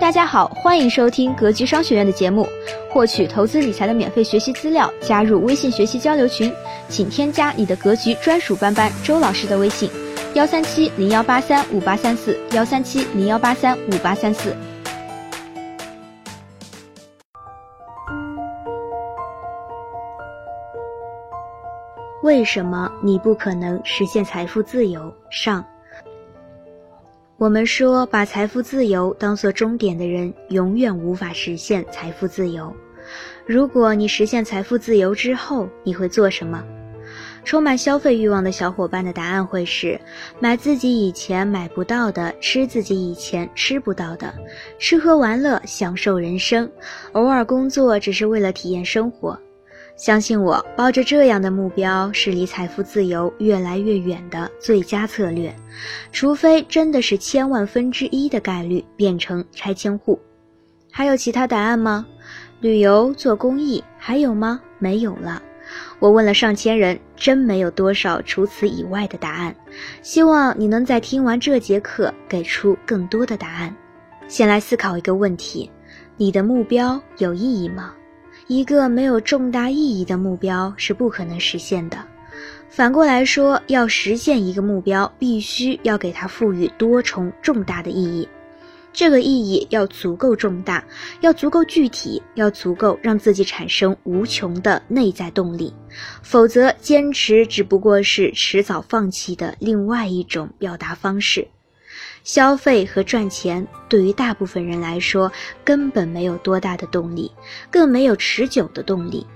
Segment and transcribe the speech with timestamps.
[0.00, 2.46] 大家好，欢迎收听格局商学院的节目，
[2.88, 6.54] 获取投资理财的免费学习资料，加入微信学习交流群，
[6.88, 9.90] 请添加你的格局专属班班周老师的微信：
[10.34, 14.54] 幺三七零幺八三五八三四，幺三七零幺八三五八三四。
[22.22, 25.12] 为什么你不可能实现财富自由？
[25.28, 25.64] 上。
[27.38, 32.74] 我们说，把财富自由当做终点的人，永远无法实现财富自由。
[33.46, 36.64] 如果你实现财富自由之后，你会做什么？
[37.44, 40.00] 充满消费欲望的小伙伴的答案会是：
[40.40, 44.34] 买自己以前买不到的，吃自己以前吃不到的，
[44.80, 46.68] 吃喝玩乐，享受人生，
[47.12, 49.38] 偶尔工作只是为了体验生活。
[49.98, 55.52] 相信我，抱着这样的目标是离财富自由越来越远的最佳策略，
[56.12, 60.16] 除非真的是千万分之一的概率变成拆迁户。
[60.92, 62.06] 还有其他答案吗？
[62.60, 64.60] 旅游、做公益，还有吗？
[64.78, 65.42] 没有了。
[65.98, 69.54] 我问了上千人，真没有多少除此以外的答案。
[70.00, 73.74] 希望你能在听完这节课给出更多的答案。
[74.28, 75.68] 先来思考一个问题：
[76.16, 77.94] 你的目标有意义吗？
[78.48, 81.98] 一个没有重大意义的目标是不可能实现的。
[82.70, 88.26] 反过来说，要实现一个目标，必须要给它赋予多重重大的意义。
[88.90, 90.82] 这个意义要足够重大，
[91.20, 95.72] 要足够具体，要足够让自己产生无穷的内在动力。
[96.22, 101.46] 否则，坚持只不过是迟早放弃的另外一种表达方式。
[102.28, 105.32] 消费和赚钱对于大部分人来说
[105.64, 107.32] 根本没有多大的动力，
[107.70, 109.26] 更没有持久的动力。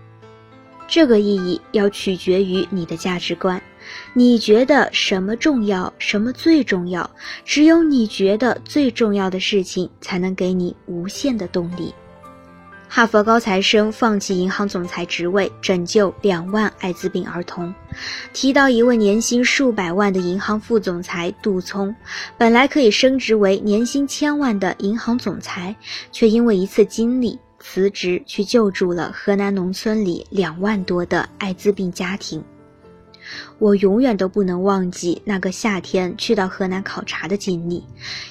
[0.86, 3.62] 这个意义要取决于你的价值观，
[4.12, 7.10] 你觉得什么重要，什么最重要？
[7.46, 11.94] 只有你觉得最重要的事情，才能给你无限的动力。
[12.94, 17.74] 哈佛高材生放弃银行总裁职位，拯救两万艾滋病儿童。
[18.34, 21.96] 提到一位年薪数百万的银行副总裁杜聪，
[22.36, 25.74] 本来可以升职为年薪千万的银行总裁，
[26.12, 32.44] 却因为一次经历辞职，去救助了河南农村里两万多的艾滋病家庭。
[33.58, 37.84] 我永远都不能忘记那个夏天去到河南考察的经历，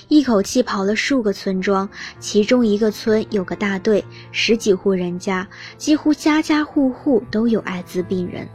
[0.07, 1.89] 一口气跑了数个村庄，
[2.19, 5.47] 其中一个村有个大队，十几户人家，
[5.77, 8.47] 几乎家家户户都有艾滋病人，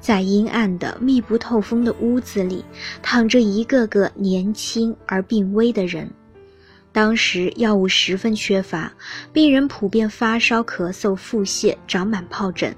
[0.00, 2.64] 在阴暗的密不透风的屋子里，
[3.02, 6.10] 躺着一个个年轻而病危的人。
[6.92, 8.92] 当时药物十分缺乏，
[9.32, 12.72] 病人普遍发烧、咳嗽、腹泻、长满疱疹，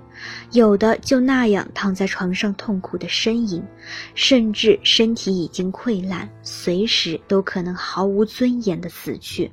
[0.53, 3.63] 有的就那样躺在床上痛苦的呻吟，
[4.15, 9.51] 甚至身体已经溃烂，随时都可能毫无尊严的死去。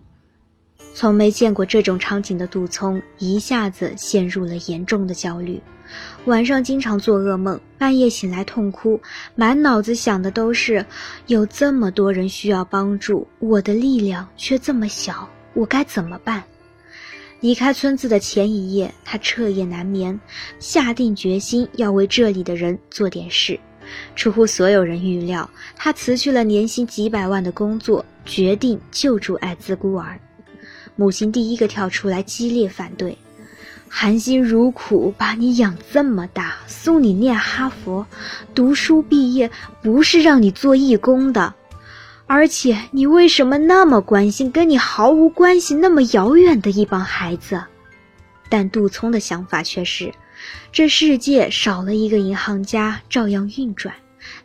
[0.96, 5.59] 从没见过这种场景的杜聪一下子陷入了严重的焦虑。
[6.25, 9.00] 晚上经常做噩梦，半夜醒来痛哭，
[9.35, 10.85] 满脑子想的都是
[11.28, 16.44] 有这么多人需要帮助，我的力量却这么小，我该怎么办？
[17.43, 20.17] 离开村子的前一夜，他彻夜难眠，
[20.61, 23.59] 下定决心要为这里的人做点事。
[24.15, 30.17] 出乎所有人预料，他辞去了年薪几百万的工作，决定救助艾滋孤儿。
[30.95, 33.17] 母亲第一个跳出来激烈反对。
[33.89, 38.07] 含辛茹苦把你养这么大，送你念哈佛，
[38.55, 41.53] 读书毕业不是让你做义工的，
[42.35, 47.63] 而且你为什么那么关心跟你毫无关系、那么遥远的一帮孩子？
[48.49, 50.11] 但杜聪的想法却是，
[50.72, 53.93] 这世界少了一个银行家照样运转，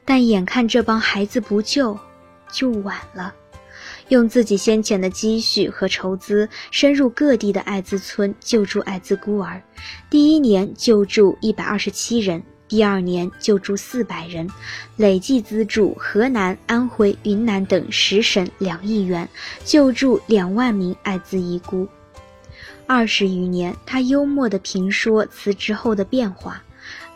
[0.04, 1.98] 但眼看这帮孩子不救，
[2.52, 3.32] 就晚了。
[4.08, 9.62] 用自己先前的积蓄和筹资，深入各地的艾滋村救助艾滋孤儿。
[10.10, 14.46] 第一年救助一百二十七人，第二年救助四百人，
[14.96, 19.26] 累计资助河南、安徽、云南等十省两亿元，
[19.64, 21.88] 救助两万名艾滋遗孤。
[22.86, 26.62] 二十余年，他幽默地评说辞职后的变化：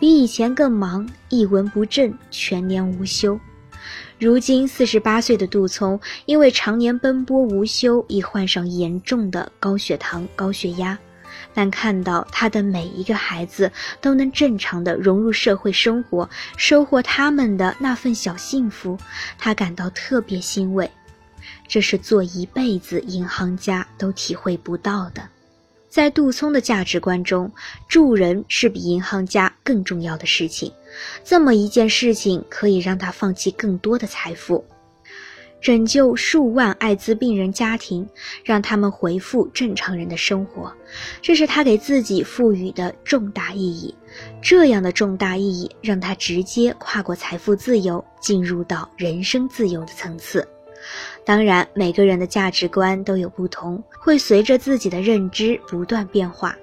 [0.01, 3.39] 比以前更忙，一文不振，全年无休。
[4.19, 10.99] 如今四十八岁的杜聪，因为常年奔波无休，已患上严重的高血糖、高血压。
[11.55, 13.71] 但看到他的每一个孩子
[14.01, 18.99] 都能正常的融入社会生活，收获他们的那份小幸福，
[19.39, 20.91] 他感到特别欣慰。
[21.67, 25.29] 这是做一辈子银行家都体会不到的。
[25.89, 27.53] 在杜聪的价值观中，
[27.87, 30.73] 助人是比银行家更重要的事情。
[31.23, 34.65] 这么一件事情可以让他放弃更多的财富。
[35.63, 38.07] 拯救数万艾滋病人家庭，
[38.45, 40.73] 让他们恢复正常人的生活，
[41.23, 43.95] 这是他给自己赋予的重大意义。
[44.43, 50.47] 这样的重大意义让他直接跨过财富自由，进入到人生自由的层次。
[51.25, 56.57] 当然，每个人的价值观都有不同，会随着自己的认知不断变化。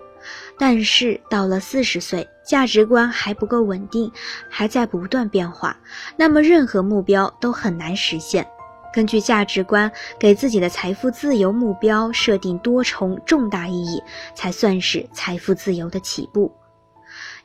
[0.58, 4.12] 但是到了四十岁，价值观还不够稳定，
[4.50, 5.80] 还在不断变化，
[6.18, 8.46] 那么任何目标都很难实现。
[8.94, 14.02] 根据价值观给自己的财富自由目标设定多重重大意义，
[14.36, 16.52] 才算是财富自由的起步。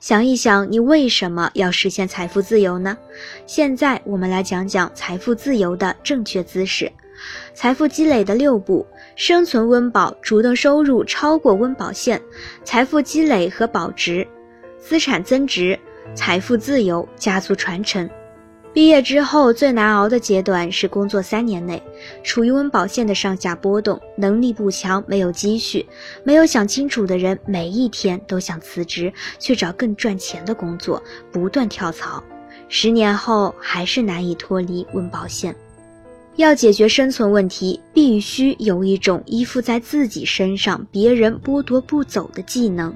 [0.01, 2.97] 想一想，你为什么要实现财富自由呢？
[3.47, 6.93] 现在我们来讲讲财富自由的正确姿势。
[7.55, 8.87] 财富积累的六步：
[9.17, 12.21] 生存温饱，主动收入超过温饱线，
[12.65, 14.27] 财富积累和保值，
[14.79, 15.79] 资产增值，
[16.15, 18.11] 财富自由，家族传承。
[18.75, 21.81] 毕业之后最难熬的阶段是工作三年内，
[22.25, 25.87] 处于温饱线的上下波动，能力不强，没有积蓄，
[26.25, 31.01] 没有想清楚的人，每一天都想辞职去找更赚钱的工作，
[31.31, 32.21] 不断跳槽，
[32.69, 35.55] 十年后还是难以脱离温饱线。
[36.35, 42.93] 要解决生存问题，必须有一种依附在自己身上，别人剥夺不走的技能。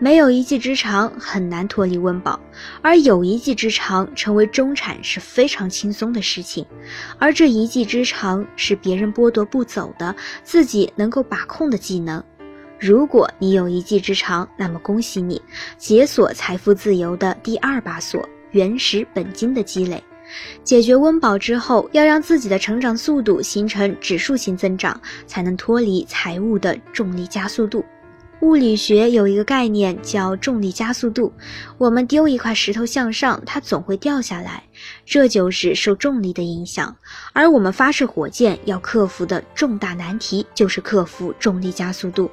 [0.00, 2.38] 没有一技之长，很难脱离温饱；
[2.82, 6.66] 而有一技之长，成为中产是非常轻松的事情。
[7.18, 12.22] 而这一技之长是别人剥夺不走的，自己能够把控的技能。
[12.78, 15.40] 如果你有一技之长，那么恭喜你，
[15.78, 20.02] 解锁财富自由的第二把锁——原始本金的积累。
[20.64, 27.84] 解决温饱之后，要让自己的成长速度形成指数型增长，才能脱离财务的重力加速度。
[28.40, 31.32] 物理学有一个概念叫重力加速度，
[31.78, 34.62] 我们丢一块石头向上，它总会掉下来，
[35.06, 36.94] 这就是受重力的影响。
[37.32, 42.30] 而我们发射火箭要克服的重大难题就是克服重力加速度。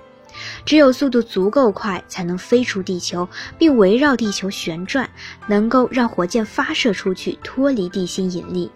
[0.66, 3.28] 只有速度足够快，才能飞出地球，
[3.58, 5.10] 并围绕地球旋转，
[5.48, 8.72] 能够让火箭发射出去，脱离地心引力。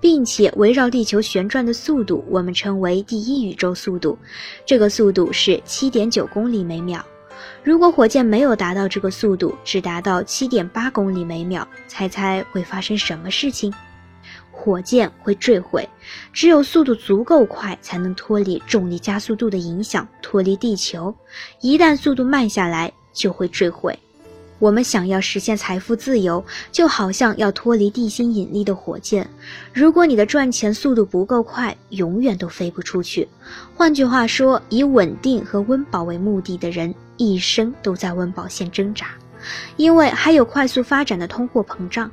[0.00, 4.18] 并且围绕地球旋转的速度，我们称为第一宇宙速度。
[4.64, 7.04] 这个速度是七点九公里每秒。
[7.62, 13.72] 如果火箭没有达到这个速度，只达到七点八公里每秒，猜猜会发生什么事情？
[14.50, 15.88] 火箭会坠毁。
[16.32, 21.14] 只有速度足够快，才能脱离重力加速度的影响，脱离地球。
[21.60, 23.96] 一旦速度慢下来，就会坠毁。
[24.58, 29.28] 我们想要实现财富自由，就好像要脱离地心引力的火箭。
[29.72, 33.28] 如果你的赚钱速度不够快，永远都飞不出去。
[33.76, 39.06] 换句话说，以稳定和温饱为目的的人，一生都在温饱线挣扎，
[39.76, 42.10] 因为还有快速发展的通货膨胀。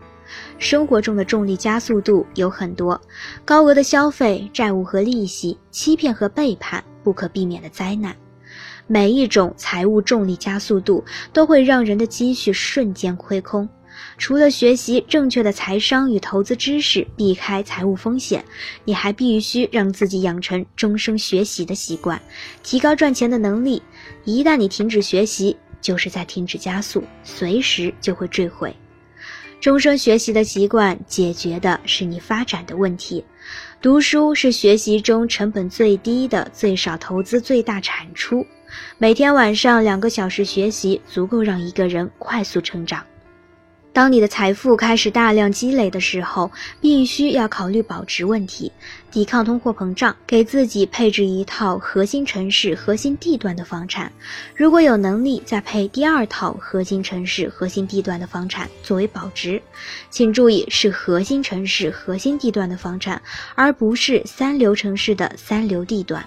[0.58, 3.00] 生活中的重力加速度有很多：
[3.46, 8.16] 高额的消费、债务和利息、欺骗和背叛、不可避免的灾难。
[8.88, 11.04] 每一种财务重力加速度
[11.34, 13.68] 都会让人的积蓄瞬间亏空。
[14.18, 18.44] 除了学习正确的财商与投资知识，避开财务风险，
[18.84, 22.22] 你还必须让自己养成终生学习的习惯，
[22.62, 23.82] 提高赚钱的能力。
[24.26, 28.76] 一旦你停止学习，就是在停止加速，随时就会坠毁。
[29.60, 33.24] 终生学习的习惯解决的是你发展的问题。
[33.82, 38.46] 读书是学习中成本最低的、最少投资、最大产出。
[38.98, 43.04] 每天晚上两个小时学习，足够让一个人快速成长。
[43.96, 48.70] 当你的财富开始大量积累的时候，必须要考虑保值问题，
[49.10, 54.12] 抵抗通货膨胀，给自己配置一套核心城市、核心地段的房产。
[54.54, 59.62] 如果有能力，再配第二套核心城市、核心地段的房产作为保值。
[60.10, 63.22] 请注意，是核心城市、核心地段的房产，
[63.56, 66.22] 而不是三流城市的三流地段。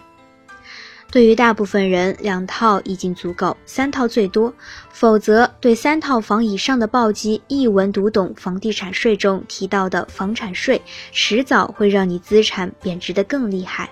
[1.10, 4.52] 对于大部分人，两套已经足够，三套最多。
[4.90, 13.88] 否则，对三套房以上的暴击一文读懂房地产税中提到的房产税，迟早会让你资产贬值得更厉害。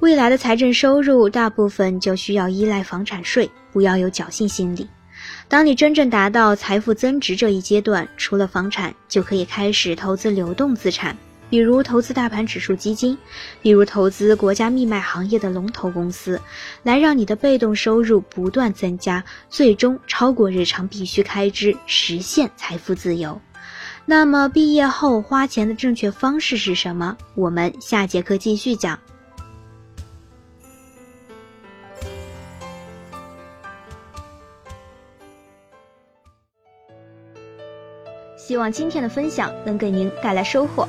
[0.00, 4.86] 未来的财政收入大部分就需要依赖房产税，不要有侥幸心理。
[5.48, 11.16] 当你真正达到财富增值这一阶段，除了房产，就可以开始投资流动资产。
[11.52, 13.18] 比如投资大盘指数基金，
[13.60, 16.40] 比如投资国家密卖行业的龙头公司，
[16.82, 23.38] 来让你的被动收入不断增加，最终超过日常必须开支，实现财富自由。
[24.06, 27.18] 那么毕业后花钱的正确方式是什么？
[27.34, 28.98] 我们下节课继续讲。
[38.38, 40.88] 希望今天的分享能给您带来收获。